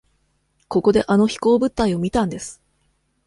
[0.67, 2.59] ここであの飛行物体を見たんです。